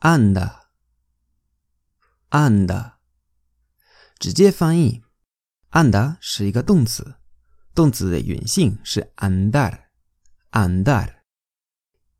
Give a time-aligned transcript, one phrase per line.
[0.00, 0.56] anda,
[2.28, 2.92] anda。
[4.18, 5.02] 直接翻译
[5.70, 7.14] ，anda 是一个动词，
[7.74, 11.14] 动词的原性是 andar，andar，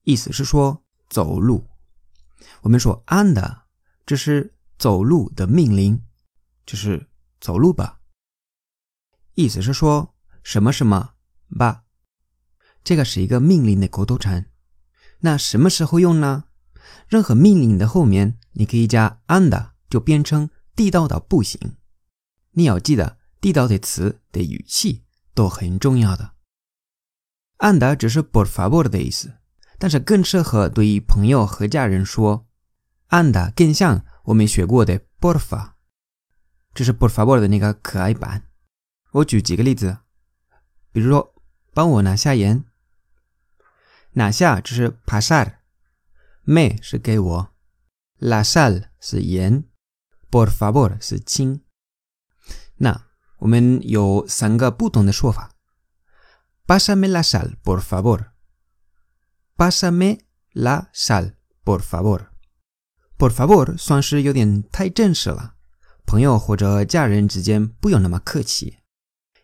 [0.02, 1.68] 意思是说走路。
[2.62, 3.62] 我们说 anda，
[4.06, 6.02] 这是走路的命令，
[6.64, 7.08] 就是
[7.40, 8.00] 走路吧。
[9.34, 11.14] 意思是说什么什么
[11.58, 11.84] 吧，
[12.82, 14.50] 这个是一个命令的口头禅。
[15.20, 16.44] 那什么时候用呢？
[17.08, 21.76] 任何命令的后面你可以加 anda，就变成地道的步行。
[22.52, 25.04] 你要记得地道的词的语气
[25.34, 26.34] 都很重要的。
[27.58, 29.38] anda 只是 por favor 的意思，
[29.78, 32.46] 但是更适合对于朋友和家人说。
[33.08, 35.72] anda 更像我们学过的 porfa，
[36.72, 38.46] 这是 por favor 的那个可爱版。
[39.12, 39.98] 我举几个例子，
[40.92, 41.34] 比如说，
[41.74, 42.64] 帮我拿下盐。
[44.12, 47.54] 拿下就是 pasar，me 是给我
[48.20, 49.64] ，la sal 是盐
[50.30, 51.64] ，por favor 是亲。
[52.76, 53.08] 那
[53.39, 55.51] 我们有三个不同的说法：
[56.65, 60.21] pasame la sal por favor，pasame
[60.53, 65.55] la sal por favor，por favor 算是有点太正式了，
[66.05, 68.77] 朋友或者家人之间不用那么客气。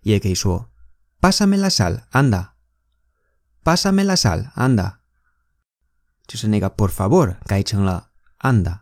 [0.01, 0.71] 也可以说，
[1.19, 4.95] pásame la sal，anda，pásame la sal，anda，
[6.25, 8.79] 就是那个 por favor 改成了 anda，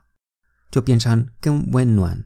[0.72, 2.23] 就变成更温暖。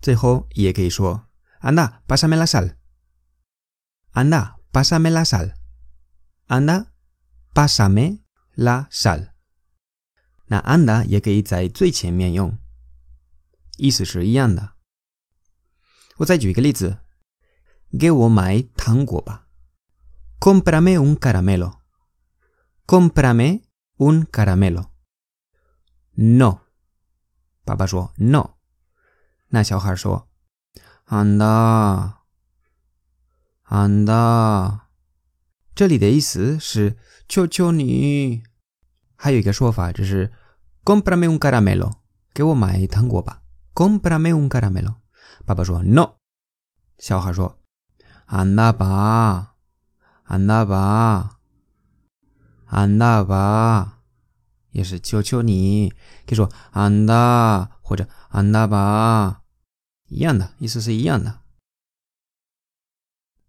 [0.00, 1.28] 最后也可以说
[1.62, 8.20] ，anda，pásame la sal，anda，pásame la sal，anda，pásame
[8.56, 9.32] la sal。
[10.46, 12.58] 那 anda 也可以在最前面用，
[13.76, 14.74] 意思是一样的。
[16.18, 17.00] 我再举一个例子。
[17.98, 19.48] 给我买糖果吧，
[20.40, 23.62] Cómprame un caramelo，Cómprame
[23.96, 26.60] un caramelo。No，
[27.64, 28.58] 爸爸说 No，
[29.46, 30.28] 那小孩说
[31.07, 32.19] ，Anda，Anda。
[35.75, 36.97] 这里的意思是
[37.27, 38.43] 求求你。
[39.15, 40.31] 还有一个说法就是
[40.83, 41.93] Cómprame un caramelo，
[42.33, 43.41] 给我买糖果吧
[43.73, 44.95] ，Cómprame un caramelo。
[45.45, 46.15] 爸爸说 No，
[46.97, 47.59] 小孩说。
[48.25, 49.55] 安娜巴，
[50.23, 51.37] 安娜巴，
[52.65, 53.99] 安娜巴，
[54.71, 55.89] 也是求求你，
[56.25, 59.42] 可以说安娜或者安娜巴，
[60.13, 61.39] 一样的意思是一样的。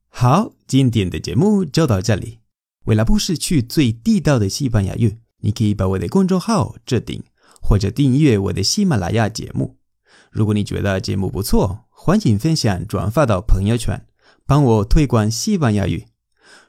[0.08, 2.40] 好，今天的节目就到这里。
[2.86, 7.22] 为了不失去最地道的西班牙语，你可以把我的公众号置顶，
[7.60, 9.78] 或者订阅我的喜马拉雅节目。
[10.30, 14.06] 如果你觉得节目不错，欢迎分享转发到朋友圈。
[14.46, 16.06] 帮我推广西班牙语。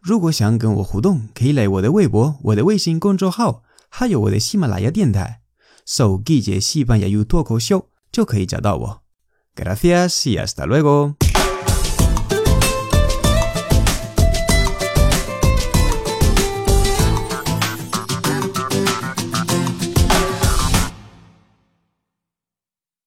[0.01, 5.41] 如果想跟我互动，可以来我的微博、我的微信公众号，还有我的喜马拉雅电台，
[5.85, 9.04] 搜“季节西班牙语脱口秀”就可以找到我。
[9.55, 11.15] Gracias y hasta luego。